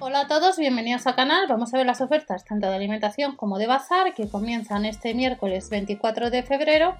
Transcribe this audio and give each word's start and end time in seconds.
Hola 0.00 0.22
a 0.22 0.26
todos, 0.26 0.58
bienvenidos 0.58 1.06
al 1.06 1.14
canal. 1.14 1.46
Vamos 1.48 1.72
a 1.72 1.76
ver 1.76 1.86
las 1.86 2.00
ofertas 2.00 2.44
tanto 2.44 2.66
de 2.66 2.74
alimentación 2.74 3.36
como 3.36 3.58
de 3.58 3.68
bazar 3.68 4.12
que 4.12 4.28
comienzan 4.28 4.84
este 4.84 5.14
miércoles 5.14 5.70
24 5.70 6.30
de 6.30 6.42
febrero 6.42 6.96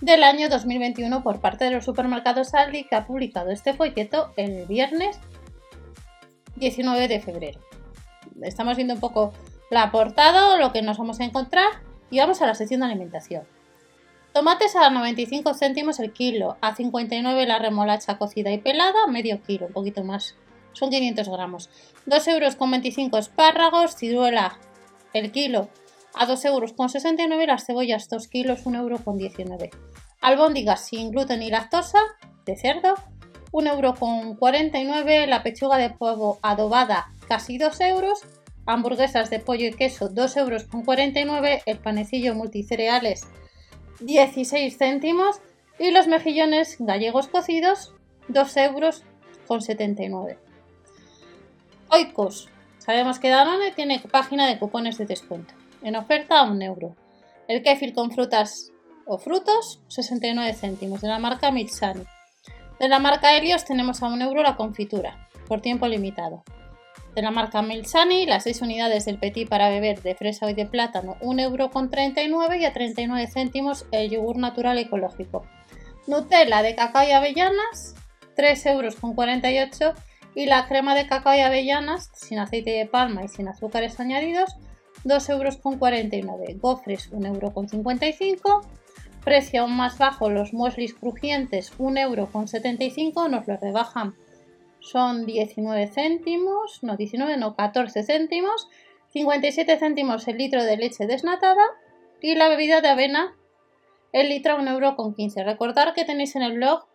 del 0.00 0.24
año 0.24 0.48
2021 0.48 1.22
por 1.22 1.40
parte 1.40 1.64
de 1.66 1.70
los 1.70 1.84
supermercados 1.84 2.54
Aldi 2.54 2.84
que 2.84 2.96
ha 2.96 3.06
publicado 3.06 3.50
este 3.50 3.72
folleto 3.72 4.32
el 4.36 4.66
viernes 4.66 5.20
19 6.56 7.06
de 7.06 7.20
febrero. 7.20 7.60
Estamos 8.42 8.76
viendo 8.76 8.94
un 8.94 9.00
poco 9.00 9.32
la 9.70 9.92
portada, 9.92 10.56
lo 10.56 10.72
que 10.72 10.82
nos 10.82 10.98
vamos 10.98 11.20
a 11.20 11.24
encontrar 11.24 11.68
y 12.10 12.18
vamos 12.18 12.42
a 12.42 12.46
la 12.46 12.56
sección 12.56 12.80
de 12.80 12.86
alimentación. 12.86 13.44
Tomates 14.32 14.74
a 14.74 14.90
95 14.90 15.54
céntimos 15.54 16.00
el 16.00 16.12
kilo, 16.12 16.56
a 16.62 16.74
59 16.74 17.46
la 17.46 17.60
remolacha 17.60 18.18
cocida 18.18 18.50
y 18.50 18.58
pelada, 18.58 19.06
medio 19.06 19.40
kilo, 19.40 19.66
un 19.66 19.72
poquito 19.72 20.02
más 20.02 20.34
son 20.78 20.90
500 20.90 21.28
gramos. 21.28 21.70
2 22.06 22.28
euros 22.28 22.56
con 22.56 22.70
25 22.70 23.18
espárragos, 23.18 23.96
ciruela 23.96 24.58
el 25.12 25.32
kilo 25.32 25.68
a 26.14 26.26
2 26.26 26.44
euros 26.46 26.72
con 26.72 26.88
69 26.88 27.46
las 27.46 27.66
cebollas 27.66 28.08
2 28.08 28.28
kilos 28.28 28.60
1 28.64 28.78
euro 28.78 28.98
con 28.98 29.18
19. 29.18 29.70
Albóndigas 30.20 30.86
sin 30.86 31.10
gluten 31.10 31.42
y 31.42 31.50
lactosa 31.50 31.98
de 32.44 32.56
cerdo 32.56 32.94
1 33.52 33.72
euro 33.72 33.94
con 33.94 34.34
49 34.36 35.26
la 35.26 35.42
pechuga 35.42 35.78
de 35.78 35.90
pollo 35.90 36.38
adobada 36.42 37.12
casi 37.28 37.58
2 37.58 37.80
euros 37.82 38.20
hamburguesas 38.66 39.30
de 39.30 39.38
pollo 39.38 39.66
y 39.66 39.72
queso 39.72 40.08
2 40.08 40.36
euros 40.38 40.64
con 40.64 40.84
49 40.84 41.62
el 41.66 41.78
panecillo 41.78 42.34
multicereales 42.34 43.26
16 44.00 44.76
céntimos 44.76 45.40
y 45.78 45.90
los 45.90 46.08
mejillones 46.08 46.76
gallegos 46.78 47.28
cocidos 47.28 47.94
2 48.28 48.56
euros 48.58 49.04
con 49.46 49.62
79. 49.62 50.38
Oikos. 51.90 52.48
Sabemos 52.78 53.18
que 53.18 53.30
Danone 53.30 53.72
tiene 53.72 53.98
página 54.00 54.46
de 54.46 54.58
cupones 54.58 54.98
de 54.98 55.06
descuento. 55.06 55.54
En 55.82 55.96
oferta 55.96 56.40
a 56.40 56.42
un 56.44 56.60
euro. 56.60 56.94
El 57.48 57.62
kéfir 57.62 57.94
con 57.94 58.10
frutas 58.10 58.72
o 59.06 59.16
frutos, 59.16 59.80
69 59.88 60.52
céntimos, 60.52 61.00
de 61.00 61.08
la 61.08 61.18
marca 61.18 61.50
Mitsani. 61.50 62.04
De 62.78 62.88
la 62.88 62.98
marca 62.98 63.36
Helios 63.36 63.64
tenemos 63.64 64.02
a 64.02 64.08
un 64.08 64.20
euro 64.20 64.42
la 64.42 64.56
confitura, 64.56 65.28
por 65.46 65.62
tiempo 65.62 65.88
limitado. 65.88 66.44
De 67.14 67.22
la 67.22 67.30
marca 67.30 67.62
Milsani, 67.62 68.26
las 68.26 68.44
6 68.44 68.60
unidades 68.60 69.06
del 69.06 69.18
Petit 69.18 69.48
para 69.48 69.70
beber 69.70 70.02
de 70.02 70.14
fresa 70.14 70.50
y 70.50 70.54
de 70.54 70.66
plátano, 70.66 71.16
1 71.22 71.42
euro 71.42 71.70
con 71.70 71.90
39 71.90 72.58
y 72.58 72.64
a 72.66 72.72
39 72.74 73.26
céntimos 73.28 73.86
el 73.92 74.10
yogur 74.10 74.36
natural 74.36 74.78
ecológico. 74.78 75.46
Nutella 76.06 76.62
de 76.62 76.74
cacao 76.74 77.08
y 77.08 77.12
avellanas, 77.12 77.94
3 78.36 78.66
euros 78.66 78.96
con 78.96 79.14
48 79.14 79.94
y 80.34 80.46
la 80.46 80.66
crema 80.66 80.94
de 80.94 81.06
cacao 81.06 81.34
y 81.34 81.40
avellanas 81.40 82.10
sin 82.14 82.38
aceite 82.38 82.70
de 82.70 82.86
palma 82.86 83.24
y 83.24 83.28
sin 83.28 83.48
azúcares 83.48 83.98
añadidos 84.00 84.56
2,49 85.04 85.30
euros. 85.30 86.60
Gofres 86.60 87.12
1,55 87.12 88.20
euros. 88.20 88.66
Precio 89.24 89.62
aún 89.62 89.76
más 89.76 89.98
bajo 89.98 90.30
los 90.30 90.52
mueslis 90.52 90.94
crujientes 90.94 91.76
1,75 91.78 92.98
euros. 92.98 93.30
Nos 93.30 93.46
lo 93.46 93.56
rebajan. 93.56 94.14
Son 94.80 95.26
19 95.26 95.88
céntimos, 95.88 96.78
no 96.82 96.96
19, 96.96 97.36
no 97.36 97.54
14 97.54 98.02
céntimos. 98.04 98.68
57 99.12 99.78
céntimos 99.78 100.28
el 100.28 100.38
litro 100.38 100.62
de 100.64 100.76
leche 100.76 101.06
desnatada. 101.06 101.62
Y 102.20 102.34
la 102.34 102.48
bebida 102.48 102.80
de 102.80 102.88
avena 102.88 103.34
el 104.12 104.28
litro 104.28 104.54
a 104.54 104.58
1,15 104.58 105.38
euro. 105.38 105.50
Recordar 105.50 105.94
que 105.94 106.04
tenéis 106.04 106.36
en 106.36 106.42
el 106.42 106.54
blog 106.54 106.86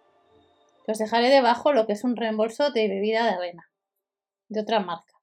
os 0.92 0.98
dejaré 0.98 1.30
debajo 1.30 1.72
lo 1.72 1.86
que 1.86 1.94
es 1.94 2.04
un 2.04 2.16
reembolso 2.16 2.72
de 2.72 2.88
bebida 2.88 3.26
de 3.26 3.32
avena, 3.32 3.70
de 4.50 4.62
otra 4.62 4.80
marca. 4.80 5.14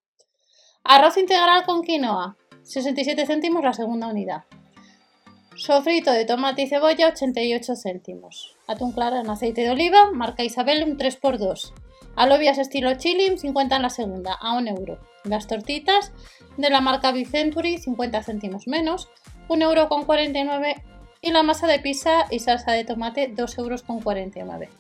Arroz 0.85 1.19
integral 1.19 1.65
con 1.65 1.83
quinoa, 1.83 2.37
67 2.63 3.27
céntimos 3.27 3.63
la 3.63 3.73
segunda 3.73 4.09
unidad. 4.09 4.45
Sofrito 5.57 6.13
de 6.13 6.25
tomate 6.25 6.63
y 6.63 6.69
cebolla, 6.69 7.09
88 7.09 7.77
céntimos. 7.77 8.57
Atún 8.67 8.93
claro 8.93 9.17
en 9.17 9.29
aceite 9.29 9.63
de 9.63 9.71
oliva, 9.71 10.11
marca 10.13 10.43
Isabel, 10.43 10.85
un 10.85 10.97
3x2. 10.97 11.73
Alobias 12.17 12.59
estilo 12.59 12.95
chili, 12.95 13.37
50 13.37 13.77
en 13.77 13.83
la 13.83 13.91
segunda, 13.91 14.35
a 14.41 14.57
1 14.57 14.71
euro. 14.71 14.99
Las 15.25 15.47
tortitas 15.47 16.13
de 16.57 16.71
la 16.71 16.81
marca 16.81 17.13
Vicenturi, 17.13 17.79
50 17.79 18.23
céntimos 18.23 18.69
menos, 18.69 19.09
1 19.49 19.65
euro 19.65 19.89
con 19.89 20.05
49. 20.05 20.77
Y 21.21 21.31
la 21.33 21.43
masa 21.43 21.67
de 21.67 21.79
pizza 21.79 22.27
y 22.31 22.39
salsa 22.39 22.73
de 22.73 22.85
tomate, 22.85 23.29
2 23.29 23.59
euros 23.59 23.83
con 23.83 24.01
49. 24.01 24.71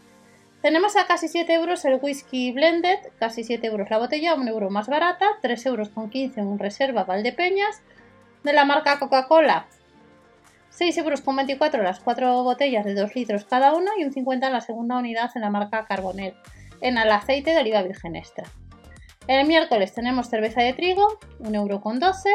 Tenemos 0.62 0.97
a 0.97 1.06
casi 1.06 1.28
7 1.28 1.54
euros 1.54 1.84
el 1.87 1.98
whisky 2.03 2.53
blended, 2.53 2.98
casi 3.19 3.44
7 3.44 3.66
euros 3.66 3.88
la 3.88 3.98
botella, 3.98 4.34
1 4.34 4.50
euro 4.50 4.69
más 4.69 4.88
barata, 4.88 5.26
3 5.41 5.66
euros 5.66 5.88
con 5.88 6.10
15 6.10 6.41
en 6.41 6.47
un 6.47 6.59
reserva 6.59 7.04
Valdepeñas, 7.04 7.81
de 8.43 8.53
la 8.53 8.66
marca 8.66 8.99
Coca-Cola, 8.99 9.66
6 10.70 10.99
euros 10.99 11.20
con 11.22 11.37
24 11.37 11.82
las 11.82 12.00
4 12.00 12.43
botellas 12.44 12.84
de 12.84 12.94
2 12.94 13.15
litros 13.15 13.44
cada 13.44 13.75
una 13.75 13.91
y 13.99 14.04
un 14.04 14.12
50 14.12 14.47
en 14.47 14.53
la 14.53 14.60
segunda 14.60 14.99
unidad 14.99 15.31
en 15.34 15.43
la 15.43 15.50
marca 15.50 15.87
Carbonel, 15.87 16.34
en 16.81 16.99
el 16.99 17.10
aceite 17.10 17.53
de 17.53 17.60
oliva 17.60 17.82
virgen 17.82 18.16
extra. 18.16 18.44
El 19.26 19.47
miércoles 19.47 19.94
tenemos 19.94 20.28
cerveza 20.28 20.62
de 20.62 20.72
trigo, 20.75 21.19
1 21.38 21.56
euro 21.56 21.81
con 21.81 22.00
12, 22.00 22.31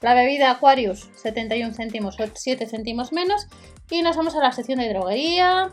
la 0.00 0.14
bebida 0.14 0.50
Aquarius, 0.50 1.10
71 1.16 1.74
céntimos 1.74 2.18
o 2.20 2.24
7 2.32 2.66
céntimos 2.66 3.12
menos, 3.12 3.46
y 3.90 4.02
nos 4.02 4.16
vamos 4.16 4.34
a 4.36 4.40
la 4.40 4.52
sección 4.52 4.78
de 4.78 4.88
droguería, 4.88 5.70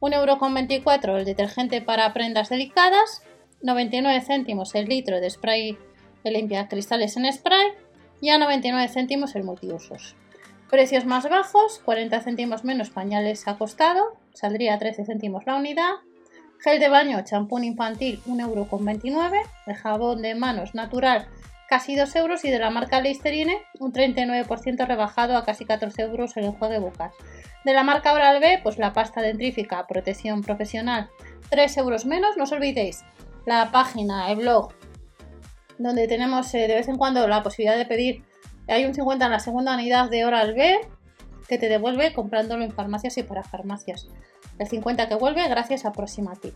1,24€ 0.00 1.18
el 1.18 1.24
detergente 1.24 1.82
para 1.82 2.12
prendas 2.12 2.48
delicadas, 2.48 3.22
99 3.62 4.20
céntimos 4.20 4.74
el 4.74 4.86
litro 4.86 5.20
de 5.20 5.28
spray 5.30 5.76
de 6.22 6.30
limpia 6.30 6.68
cristales 6.68 7.16
en 7.16 7.32
spray 7.32 7.72
y 8.20 8.30
a 8.30 8.38
99 8.38 8.88
céntimos 8.88 9.34
el 9.34 9.44
multiusos. 9.44 10.14
Precios 10.70 11.06
más 11.06 11.28
bajos, 11.28 11.80
40 11.84 12.20
céntimos 12.20 12.64
menos 12.64 12.90
pañales 12.90 13.48
acostado, 13.48 14.16
saldría 14.34 14.74
a 14.74 14.78
13 14.78 15.06
céntimos 15.06 15.46
la 15.46 15.56
unidad. 15.56 15.94
Gel 16.60 16.78
de 16.78 16.88
baño, 16.88 17.22
champú 17.24 17.58
infantil, 17.60 18.20
1,29€. 18.26 19.42
El 19.66 19.74
jabón 19.76 20.22
de 20.22 20.34
manos 20.34 20.74
natural, 20.74 21.28
casi 21.68 21.94
2 21.94 22.16
euros. 22.16 22.44
Y 22.44 22.50
de 22.50 22.58
la 22.58 22.70
marca 22.70 23.00
Listerine, 23.00 23.58
un 23.78 23.92
39% 23.92 24.86
rebajado 24.86 25.36
a 25.36 25.44
casi 25.44 25.64
14 25.64 26.02
euros 26.02 26.36
el 26.36 26.44
enjuague 26.44 26.78
bucal. 26.78 27.10
De 27.64 27.72
la 27.72 27.84
marca 27.84 28.12
Oral 28.12 28.40
B, 28.40 28.60
pues 28.62 28.78
la 28.78 28.92
pasta 28.92 29.20
dentrífica 29.20 29.86
protección 29.86 30.42
profesional, 30.42 31.10
3 31.50 31.76
euros 31.78 32.06
menos. 32.06 32.36
No 32.36 32.44
os 32.44 32.52
olvidéis 32.52 33.04
la 33.46 33.70
página, 33.70 34.30
el 34.30 34.38
blog, 34.38 34.72
donde 35.78 36.08
tenemos 36.08 36.52
eh, 36.54 36.66
de 36.66 36.74
vez 36.74 36.88
en 36.88 36.96
cuando 36.96 37.26
la 37.28 37.42
posibilidad 37.42 37.76
de 37.76 37.86
pedir. 37.86 38.24
Hay 38.66 38.84
un 38.84 38.94
50 38.94 39.24
en 39.24 39.30
la 39.30 39.38
segunda 39.38 39.74
unidad 39.74 40.10
de 40.10 40.24
Oral 40.24 40.54
B 40.54 40.78
que 41.48 41.58
te 41.58 41.68
devuelve 41.68 42.12
comprándolo 42.12 42.62
en 42.62 42.72
farmacias 42.72 43.16
y 43.16 43.22
para 43.22 43.42
farmacias. 43.42 44.08
El 44.58 44.66
50 44.66 45.08
que 45.08 45.14
vuelve 45.14 45.48
gracias 45.48 45.84
a 45.84 45.92
Proximatic. 45.92 46.54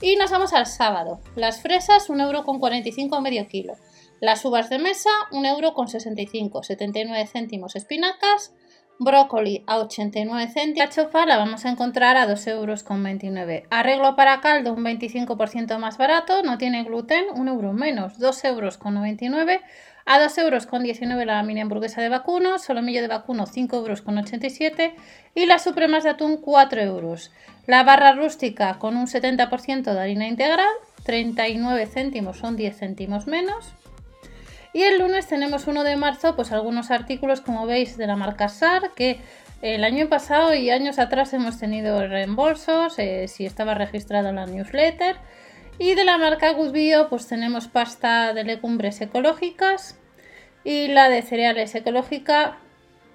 Y 0.00 0.16
nos 0.16 0.30
vamos 0.30 0.52
al 0.52 0.66
sábado. 0.66 1.20
Las 1.36 1.62
fresas, 1.62 2.10
1,45€ 2.10 3.22
medio 3.22 3.46
kilo. 3.46 3.74
Las 4.20 4.44
uvas 4.44 4.70
de 4.70 4.78
mesa, 4.78 5.10
1,65€, 5.32 6.62
79 6.62 7.26
céntimos 7.26 7.76
espinacas, 7.76 8.54
Brócoli 8.98 9.64
a 9.66 9.78
89 9.78 10.50
céntimos. 10.52 10.78
La 10.78 10.88
chofa 10.88 11.26
la 11.26 11.36
vamos 11.36 11.64
a 11.64 11.70
encontrar 11.70 12.16
a 12.16 12.28
2,29 12.28 12.48
euros. 12.50 12.84
Arreglo 13.70 14.14
para 14.14 14.40
caldo 14.40 14.72
un 14.72 14.84
25% 14.84 15.78
más 15.78 15.98
barato, 15.98 16.42
no 16.42 16.58
tiene 16.58 16.84
gluten, 16.84 17.24
1 17.34 17.50
euro 17.50 17.72
menos, 17.72 18.18
2,99 18.18 18.44
euros. 18.48 18.78
A 20.06 20.20
2,19 20.20 21.10
euros 21.10 21.26
la 21.26 21.42
mini 21.42 21.62
hamburguesa 21.62 22.02
de 22.02 22.10
vacuno, 22.10 22.58
solomillo 22.58 23.00
de 23.00 23.08
vacuno 23.08 23.46
5,87 23.46 24.80
euros 24.80 24.92
y 25.34 25.46
las 25.46 25.64
supremas 25.64 26.04
de 26.04 26.10
atún 26.10 26.36
4 26.36 26.82
euros. 26.82 27.32
La 27.66 27.82
barra 27.82 28.12
rústica 28.12 28.78
con 28.78 28.96
un 28.96 29.06
70% 29.06 29.82
de 29.82 29.98
harina 29.98 30.28
integral, 30.28 30.68
39 31.04 31.86
céntimos 31.86 32.36
son 32.36 32.56
10 32.56 32.76
céntimos 32.76 33.26
menos. 33.26 33.72
Y 34.74 34.82
el 34.82 34.98
lunes 34.98 35.28
tenemos 35.28 35.68
1 35.68 35.84
de 35.84 35.94
marzo, 35.94 36.34
pues 36.34 36.50
algunos 36.50 36.90
artículos, 36.90 37.40
como 37.40 37.64
veis, 37.64 37.96
de 37.96 38.08
la 38.08 38.16
marca 38.16 38.48
SAR, 38.48 38.90
que 38.96 39.20
el 39.62 39.84
año 39.84 40.08
pasado 40.08 40.52
y 40.52 40.68
años 40.70 40.98
atrás 40.98 41.32
hemos 41.32 41.60
tenido 41.60 42.04
reembolsos, 42.08 42.98
eh, 42.98 43.28
si 43.28 43.46
estaba 43.46 43.74
registrado 43.74 44.30
en 44.30 44.34
la 44.34 44.46
newsletter. 44.46 45.14
Y 45.78 45.94
de 45.94 46.02
la 46.02 46.18
marca 46.18 46.50
Good 46.50 46.76
pues 47.08 47.28
tenemos 47.28 47.68
pasta 47.68 48.34
de 48.34 48.42
legumbres 48.42 49.00
ecológicas 49.00 49.96
y 50.64 50.88
la 50.88 51.08
de 51.08 51.22
cereales 51.22 51.72
ecológica, 51.76 52.58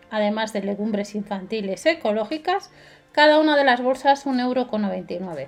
además 0.09 0.53
de 0.53 0.61
legumbres 0.61 1.13
infantiles 1.13 1.85
ecológicas, 1.85 2.71
cada 3.11 3.37
una 3.37 3.57
de 3.57 3.65
las 3.65 3.81
bolsas 3.81 4.25
1,99 4.25 4.39
euro. 4.39 5.47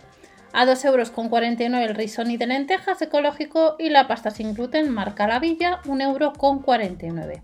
A 0.54 0.66
2,49 0.66 1.62
euros 1.62 1.90
el 1.90 1.96
risoni 1.96 2.36
de 2.36 2.46
lentejas 2.46 3.02
ecológico 3.02 3.76
y 3.80 3.90
la 3.90 4.08
pasta 4.08 4.32
sin 4.32 4.54
gluten 4.54 4.90
marca 4.90 5.26
La 5.26 5.40
Villa, 5.40 5.80
1,49 5.86 6.02
euro. 6.02 7.42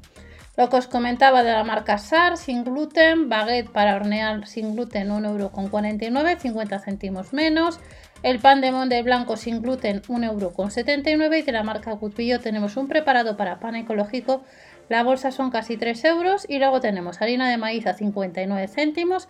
Lo 0.58 0.70
que 0.70 0.76
os 0.76 0.88
comentaba 0.88 1.44
de 1.44 1.52
la 1.52 1.64
marca 1.64 2.00
SAR 2.00 2.36
sin 2.36 2.64
gluten, 2.66 3.30
baguette 3.30 3.70
para 3.70 3.96
hornear 3.96 4.46
sin 4.48 4.74
gluten 4.74 5.10
1,49€, 5.10 6.40
50 6.40 6.80
céntimos 6.80 7.32
menos. 7.32 7.80
El 8.24 8.40
pan 8.40 8.60
de 8.60 8.72
monde 8.72 9.02
blanco 9.04 9.38
sin 9.38 9.62
gluten 9.62 10.02
1,79€ 10.02 11.40
y 11.40 11.42
de 11.44 11.52
la 11.52 11.64
marca 11.64 11.96
Cutpillo 11.96 12.40
tenemos 12.40 12.76
un 12.76 12.88
preparado 12.88 13.38
para 13.38 13.60
pan 13.60 13.76
ecológico. 13.76 14.44
La 14.90 15.04
bolsa 15.04 15.32
son 15.32 15.52
casi 15.52 15.78
3 15.78 16.04
euros 16.06 16.46
y 16.50 16.58
luego 16.58 16.82
tenemos 16.82 17.22
harina 17.22 17.50
de 17.50 17.58
maíz 17.58 17.86
a 17.86 17.94
59 17.94 18.68
céntimos, 18.68 19.30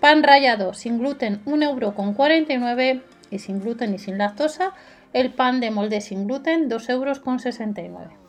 pan 0.00 0.22
rallado 0.22 0.74
sin 0.74 0.98
gluten 0.98 1.44
1,49€ 1.44 3.02
y 3.30 3.38
sin 3.38 3.60
gluten 3.60 3.94
y 3.94 3.98
sin 3.98 4.18
lactosa. 4.18 4.72
El 5.12 5.32
pan 5.32 5.60
de 5.60 5.70
molde 5.70 6.00
sin 6.00 6.26
gluten 6.26 6.68
2,69 6.68 7.86
euros. 7.86 8.28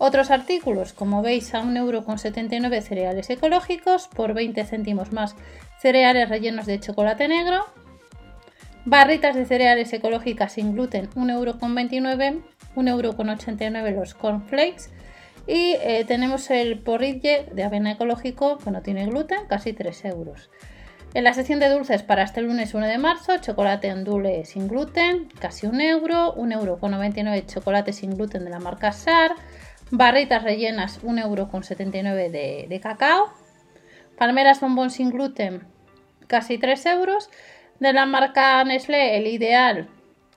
Otros 0.00 0.30
artículos, 0.30 0.92
como 0.92 1.22
veis, 1.22 1.54
a 1.54 1.62
1,79€ 1.62 2.82
cereales 2.82 3.30
ecológicos, 3.30 4.06
por 4.06 4.32
20 4.32 4.64
céntimos 4.64 5.12
más 5.12 5.34
cereales 5.80 6.28
rellenos 6.28 6.66
de 6.66 6.78
chocolate 6.78 7.26
negro, 7.26 7.66
barritas 8.84 9.34
de 9.34 9.44
cereales 9.44 9.92
ecológicas 9.92 10.52
sin 10.52 10.74
gluten, 10.74 11.10
1,29€, 11.10 12.42
1,89€ 12.76 13.94
los 13.94 14.14
cornflakes 14.14 14.90
y 15.48 15.76
eh, 15.80 16.04
tenemos 16.06 16.50
el 16.50 16.78
porridge 16.78 17.46
de 17.52 17.64
avena 17.64 17.92
ecológico 17.92 18.58
que 18.58 18.70
no 18.70 18.82
tiene 18.82 19.06
gluten, 19.06 19.46
casi 19.48 19.72
3 19.72 20.04
euros. 20.04 20.50
En 21.14 21.24
la 21.24 21.32
sección 21.32 21.58
de 21.58 21.70
dulces 21.70 22.02
para 22.02 22.22
este 22.22 22.42
lunes 22.42 22.74
1 22.74 22.86
de 22.86 22.98
marzo, 22.98 23.38
chocolate 23.38 23.88
andule 23.88 24.44
sin 24.44 24.68
gluten, 24.68 25.28
casi 25.40 25.66
1 25.66 25.80
euro, 25.80 26.34
1,99€ 26.36 27.46
chocolate 27.46 27.94
sin 27.94 28.14
gluten 28.14 28.44
de 28.44 28.50
la 28.50 28.60
marca 28.60 28.92
SAR, 28.92 29.32
barritas 29.90 30.42
rellenas 30.42 31.02
1,79€ 31.02 32.30
de, 32.30 32.66
de 32.68 32.80
cacao, 32.80 33.32
palmeras 34.18 34.60
bombón 34.60 34.90
sin 34.90 35.10
gluten 35.10 35.66
casi 36.26 36.58
3 36.58 36.84
euros, 36.86 37.30
de 37.80 37.92
la 37.94 38.04
marca 38.04 38.62
Nestlé 38.64 39.16
el 39.16 39.28
ideal, 39.28 39.88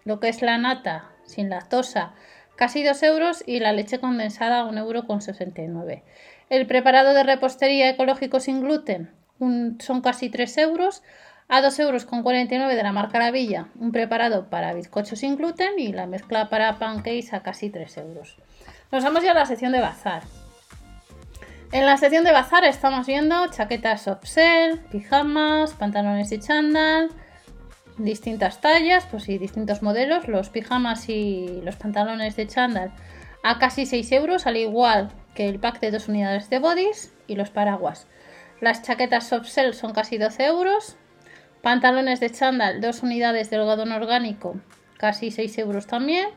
lo 0.06 0.22
que 0.22 0.30
es 0.30 0.42
la 0.42 0.58
nata 0.58 1.10
sin 1.26 1.50
lactosa 1.50 2.14
casi 2.56 2.84
2 2.84 3.04
euros 3.04 3.44
y 3.46 3.60
la 3.60 3.74
leche 3.74 4.00
condensada 4.00 4.64
1,69€. 4.66 6.04
El 6.50 6.68
preparado 6.68 7.14
de 7.14 7.24
repostería 7.24 7.90
ecológico 7.90 8.40
sin 8.40 8.62
gluten 8.62 9.21
son 9.80 10.02
casi 10.02 10.30
3 10.30 10.58
euros 10.60 11.04
a 11.50 11.62
2,49 11.62 12.54
euros 12.54 12.76
de 12.76 12.84
la 12.84 12.94
marca 12.94 13.20
La 13.20 13.32
Villa, 13.32 13.68
un 13.80 13.92
preparado 13.92 14.50
para 14.50 14.74
bizcochos 14.74 15.20
sin 15.20 15.36
gluten 15.36 15.78
y 15.78 15.92
la 15.92 16.06
mezcla 16.06 16.50
para 16.50 16.80
pancakes 16.80 17.34
a 17.34 17.44
casi 17.44 17.70
3 17.70 17.98
euros. 17.98 18.38
Nos 18.92 19.04
vamos 19.04 19.24
ya 19.24 19.32
a 19.32 19.36
la 19.36 19.46
sección 19.46 19.72
de 19.72 19.82
bazar. 19.82 20.24
En 21.74 21.86
la 21.86 21.98
sección 21.98 22.24
de 22.24 22.32
bazar 22.32 22.64
estamos 22.66 23.08
viendo 23.08 23.48
chaquetas 23.48 24.08
upsell, 24.08 24.80
pijamas, 24.92 25.74
pantalones 25.74 26.32
y 26.32 26.40
chándal, 26.40 27.10
distintas 27.98 28.62
tallas, 28.62 29.06
pues 29.10 29.28
y 29.30 29.38
distintos 29.38 29.82
modelos. 29.82 30.28
Los 30.28 30.50
pijamas 30.50 31.10
y 31.10 31.62
los 31.64 31.78
pantalones 31.78 32.36
de 32.36 32.48
chándal 32.48 32.92
a 33.44 33.58
casi 33.58 33.86
6 33.86 34.12
euros, 34.12 34.48
al 34.48 34.58
igual 34.58 35.12
que 35.34 35.48
el 35.48 35.60
pack 35.60 35.80
de 35.80 35.92
dos 35.92 36.08
unidades 36.08 36.50
de 36.50 36.60
bodies 36.60 37.14
y 37.28 37.36
los 37.36 37.50
paraguas. 37.50 38.08
Las 38.62 38.84
chaquetas 38.84 39.28
soft 39.28 39.48
son 39.48 39.92
casi 39.92 40.20
12 40.20 40.46
euros. 40.46 40.96
Pantalones 41.64 42.20
de 42.20 42.30
chándal, 42.30 42.80
dos 42.80 43.04
unidades 43.04 43.50
de 43.50 43.58
algodón 43.58 43.92
orgánico, 43.92 44.56
casi 44.98 45.32
6 45.32 45.58
euros 45.58 45.88
también. 45.88 46.28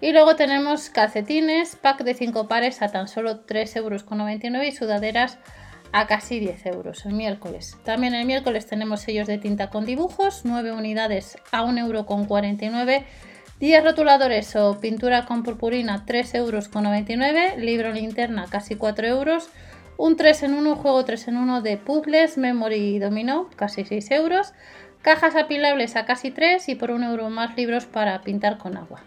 Y 0.00 0.12
luego 0.12 0.34
tenemos 0.36 0.90
calcetines, 0.90 1.76
pack 1.76 2.04
de 2.04 2.14
5 2.14 2.48
pares 2.48 2.80
a 2.82 2.88
tan 2.88 3.06
solo 3.06 3.46
3,99 3.46 3.76
euros 3.76 4.66
y 4.66 4.72
sudaderas 4.72 5.38
a 5.92 6.06
casi 6.06 6.40
10 6.40 6.66
euros 6.66 7.06
el 7.06 7.12
miércoles. 7.12 7.76
También 7.84 8.14
el 8.14 8.26
miércoles 8.26 8.66
tenemos 8.66 9.00
sellos 9.00 9.26
de 9.26 9.38
tinta 9.38 9.68
con 9.68 9.84
dibujos, 9.86 10.42
9 10.44 10.72
unidades 10.72 11.38
a 11.52 11.62
1,49 11.62 12.62
euros. 12.62 13.04
10 13.58 13.84
rotuladores 13.84 14.54
o 14.54 14.78
pintura 14.80 15.24
con 15.24 15.42
purpurina 15.42 16.04
3,99 16.04 16.34
euros. 16.36 17.58
Libro 17.58 17.92
linterna 17.92 18.46
casi 18.50 18.76
4 18.76 19.06
euros. 19.06 19.48
Un 19.98 20.16
3 20.16 20.42
en 20.42 20.54
1, 20.54 20.76
juego 20.76 21.04
3 21.04 21.28
en 21.28 21.36
1 21.38 21.62
de 21.62 21.76
puzzles, 21.78 22.36
memory 22.36 22.96
y 22.96 22.98
dominó, 22.98 23.48
casi 23.56 23.84
6 23.84 24.10
euros. 24.10 24.52
Cajas 25.00 25.36
apilables 25.36 25.96
a 25.96 26.04
casi 26.04 26.30
3 26.30 26.68
y 26.68 26.74
por 26.74 26.90
1 26.90 27.10
euro 27.10 27.30
más 27.30 27.56
libros 27.56 27.86
para 27.86 28.20
pintar 28.20 28.58
con 28.58 28.76
agua. 28.76 29.02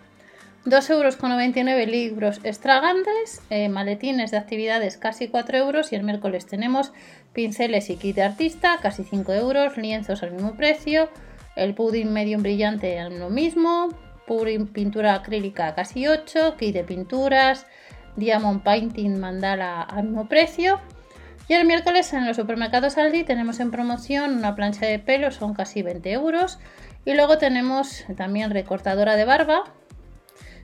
2,99 0.66 1.70
euros 1.70 1.88
libros 1.88 2.40
extravagantes, 2.44 3.42
eh, 3.50 3.70
maletines 3.70 4.32
de 4.32 4.38
actividades 4.38 4.98
casi 4.98 5.28
4 5.28 5.58
euros. 5.58 5.92
Y 5.92 5.96
el 5.96 6.04
miércoles 6.04 6.48
tenemos 6.48 6.92
pinceles 7.34 7.90
y 7.90 7.98
kit 7.98 8.16
de 8.16 8.24
artista 8.24 8.78
casi 8.82 9.04
5 9.04 9.34
euros, 9.34 9.78
lienzos 9.78 10.24
al 10.24 10.32
mismo 10.32 10.56
precio, 10.56 11.10
el 11.56 11.76
pudding 11.76 12.12
medium 12.12 12.42
brillante 12.42 13.00
lo 13.10 13.30
mismo, 13.30 13.90
pintura 14.74 15.16
acrílica 15.16 15.76
casi 15.76 16.08
8, 16.08 16.56
kit 16.58 16.74
de 16.74 16.84
pinturas, 16.84 17.66
diamond 18.16 18.64
painting 18.64 19.20
mandala 19.20 19.82
al 19.82 20.04
mismo 20.06 20.28
precio. 20.28 20.80
Y 21.48 21.54
el 21.54 21.66
miércoles 21.66 22.14
en 22.14 22.28
los 22.28 22.38
supermercados 22.38 22.98
Aldi 22.98 23.24
tenemos 23.24 23.60
en 23.60 23.72
promoción 23.72 24.38
una 24.38 24.56
plancha 24.56 24.86
de 24.86 25.00
pelo, 25.00 25.32
son 25.32 25.54
casi 25.54 25.82
20 25.82 26.12
euros. 26.12 26.60
Y 27.06 27.14
luego 27.14 27.38
tenemos 27.38 28.06
también 28.18 28.52
recortadora 28.52 29.16
de 29.16 29.26
barba, 29.26 29.64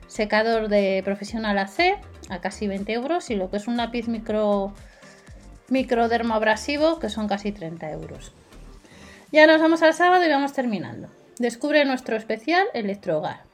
secador 0.06 0.68
de 0.68 1.02
profesional 1.04 1.58
AC 1.58 1.98
a 2.28 2.40
casi 2.40 2.68
20 2.68 2.92
euros 2.92 3.30
y 3.30 3.34
lo 3.34 3.50
que 3.50 3.56
es 3.56 3.66
un 3.66 3.76
lápiz 3.76 4.08
micro 4.08 4.72
microdermoabrasivo 5.68 7.00
que 7.00 7.08
son 7.08 7.26
casi 7.26 7.52
30 7.52 7.90
euros. 7.90 8.32
Ya 9.32 9.46
nos 9.46 9.60
vamos 9.60 9.82
al 9.82 9.94
sábado 9.94 10.24
y 10.24 10.28
vamos 10.28 10.52
terminando. 10.52 11.08
Descubre 11.38 11.84
nuestro 11.84 12.16
especial 12.16 12.66
Electrohogar. 12.72 13.45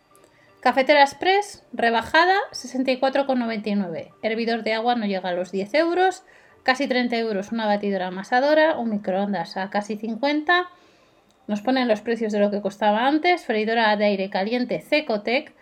Cafetera 0.63 1.03
Express, 1.03 1.65
rebajada 1.73 2.37
64,99. 2.53 4.13
Hervidor 4.23 4.63
de 4.63 4.75
agua 4.75 4.95
no 4.95 5.07
llega 5.07 5.31
a 5.31 5.33
los 5.33 5.51
10 5.51 5.75
euros. 5.75 6.23
Casi 6.63 6.87
30 6.87 7.17
euros 7.17 7.51
una 7.51 7.67
batidora 7.67 8.07
amasadora. 8.07 8.77
Un 8.79 8.91
microondas 8.91 9.57
a 9.57 9.71
casi 9.71 9.97
50. 9.97 10.69
Nos 11.49 11.63
ponen 11.63 11.89
los 11.89 12.01
precios 12.01 12.33
de 12.33 12.39
lo 12.39 12.53
que 12.53 12.61
costaba 12.61 13.09
antes. 13.09 13.45
Freidora 13.45 13.97
de 13.97 14.05
aire 14.05 14.31
caliente 14.31 14.81
Cecotec 14.81 15.53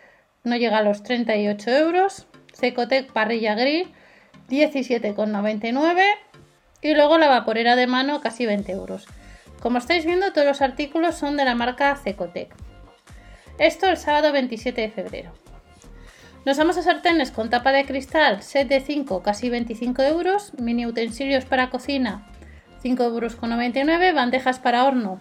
no 0.45 0.57
llega 0.57 0.77
a 0.77 0.83
los 0.83 1.03
38 1.03 1.71
euros. 1.71 2.27
Secotec 2.53 3.11
parrilla 3.11 3.55
grill 3.55 3.91
17,99 4.51 6.03
y 6.83 6.95
luego 6.95 7.17
la 7.17 7.29
vaporera 7.29 7.75
de 7.75 7.87
mano 7.87 8.21
casi 8.21 8.45
20 8.45 8.71
euros. 8.73 9.07
Como 9.63 9.79
estáis 9.79 10.05
viendo 10.05 10.35
todos 10.35 10.47
los 10.47 10.61
artículos 10.61 11.15
son 11.15 11.39
de 11.39 11.47
la 11.47 11.55
marca 11.55 11.97
Cecotec. 11.97 12.55
Esto 13.61 13.91
el 13.91 13.99
sábado 13.99 14.33
27 14.33 14.81
de 14.81 14.89
febrero. 14.89 15.33
Nos 16.47 16.57
vamos 16.57 16.79
a 16.79 16.83
sartenes 16.83 17.31
con 17.31 17.51
tapa 17.51 17.73
de 17.73 17.85
cristal, 17.85 18.43
set 18.43 18.67
de 18.69 18.81
5, 18.81 19.23
casi 19.23 19.51
25 19.51 20.03
euros. 20.03 20.55
Mini 20.59 20.87
utensilios 20.87 21.45
para 21.45 21.69
cocina, 21.69 22.27
5 22.81 23.05
euros 23.05 23.37
con 23.37 23.51
99. 23.51 24.15
Bandejas 24.15 24.61
para 24.61 24.85
horno, 24.85 25.21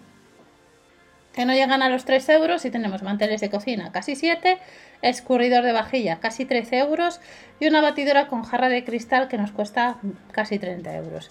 que 1.34 1.44
no 1.44 1.52
llegan 1.52 1.82
a 1.82 1.90
los 1.90 2.06
3 2.06 2.26
euros 2.30 2.64
y 2.64 2.70
tenemos 2.70 3.02
manteles 3.02 3.42
de 3.42 3.50
cocina 3.50 3.92
casi 3.92 4.16
7, 4.16 4.56
escurridor 5.02 5.62
de 5.62 5.72
vajilla 5.72 6.18
casi 6.20 6.46
13 6.46 6.78
euros 6.78 7.20
y 7.60 7.68
una 7.68 7.82
batidora 7.82 8.26
con 8.28 8.42
jarra 8.42 8.70
de 8.70 8.84
cristal 8.86 9.28
que 9.28 9.36
nos 9.36 9.52
cuesta 9.52 9.98
casi 10.32 10.58
30 10.58 10.96
euros. 10.96 11.30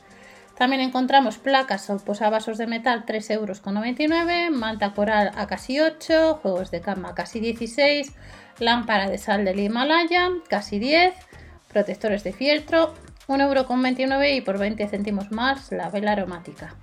También 0.60 0.82
encontramos 0.82 1.38
placas 1.38 1.90
o 1.90 1.98
posavasos 2.00 2.58
de 2.58 2.68
metal 2.68 3.06
3 3.08 3.30
euros 3.30 3.62
con 3.62 3.76
99, 3.76 4.50
manta 4.50 4.92
coral 4.94 5.32
a 5.38 5.48
casi 5.48 5.80
8, 5.80 6.36
juegos 6.42 6.70
de 6.70 6.82
cama 6.82 7.16
casi 7.16 7.40
16, 7.40 8.12
lámpara 8.60 9.10
de 9.10 9.18
sal 9.18 9.46
del 9.46 9.58
Himalaya 9.58 10.28
casi 10.50 10.78
10, 10.78 11.14
protectores 11.70 12.26
de 12.26 12.34
fieltro 12.34 12.94
1 13.28 13.42
euro 13.42 13.68
con 13.68 13.82
29 13.82 14.36
y 14.36 14.42
por 14.42 14.58
20 14.58 14.86
céntimos 14.90 15.32
más 15.32 15.72
la 15.72 15.90
vela 15.90 16.12
aromática. 16.12 16.76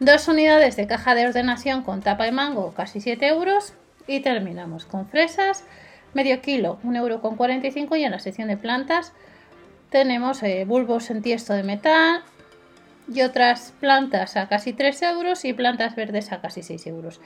Dos 0.00 0.26
unidades 0.26 0.76
de 0.76 0.86
caja 0.86 1.14
de 1.14 1.26
ordenación 1.26 1.82
con 1.82 2.00
tapa 2.00 2.24
de 2.24 2.32
mango, 2.32 2.72
casi 2.72 3.02
7 3.02 3.28
euros. 3.28 3.74
Y 4.06 4.20
terminamos 4.20 4.86
con 4.86 5.06
fresas, 5.06 5.64
medio 6.14 6.40
kilo, 6.40 6.78
1,45 6.82 6.96
euro 6.96 7.20
con 7.20 7.36
45 7.36 7.96
y 7.96 8.04
en 8.04 8.12
la 8.12 8.20
sección 8.20 8.48
de 8.48 8.56
plantas 8.56 9.12
tenemos 9.90 10.42
eh, 10.42 10.64
bulbos 10.66 11.10
en 11.10 11.20
tiesto 11.20 11.52
de 11.52 11.62
metal 11.62 12.22
y 13.12 13.22
otras 13.22 13.72
plantas 13.80 14.36
a 14.36 14.48
casi 14.48 14.72
3 14.72 15.02
euros 15.02 15.44
y 15.44 15.52
plantas 15.52 15.96
verdes 15.96 16.32
a 16.32 16.40
casi 16.40 16.62
6 16.62 16.86
euros. 16.86 17.20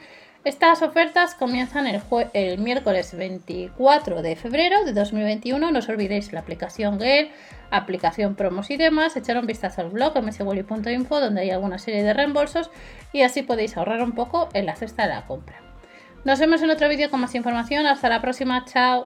Estas 0.45 0.83
ofertas 0.83 1.35
comienzan 1.37 1.87
el, 1.87 2.01
el, 2.33 2.59
miércoles 2.59 3.17
24 3.17 4.23
de 4.23 4.35
febrero 4.35 4.85
de 4.85 4.93
2021. 4.93 5.71
No 5.71 5.79
os 5.79 5.89
olvidéis 5.89 6.33
la 6.33 6.41
aplicación 6.41 6.99
Gale, 6.99 7.31
aplicación 7.71 8.35
promos 8.35 8.71
y 8.71 8.77
demás. 8.77 9.17
Echar 9.17 9.39
un 9.39 9.47
vistazo 9.47 9.83
al 9.83 9.91
blog 9.91 10.21
mswally.info 10.21 11.21
donde 11.21 11.43
hay 11.43 11.51
alguna 11.51 11.79
serie 11.79 12.03
de 12.03 12.13
reembolsos 12.13 12.71
y 13.13 13.23
así 13.23 13.43
podéis 13.43 13.77
ahorrar 13.77 14.03
un 14.03 14.13
poco 14.13 14.49
en 14.53 14.67
la 14.67 14.75
cesta 14.75 15.07
de 15.07 15.15
la 15.15 15.27
compra. 15.27 15.61
Nos 16.25 16.39
vemos 16.39 16.63
en 16.63 16.71
otro 16.71 16.89
vídeo 16.89 17.11
con 17.11 17.21
más 17.21 17.35
información. 17.35 17.87
Hasta 17.87 18.09
la 18.09 18.21
próxima. 18.21 18.65
Chao. 18.65 19.01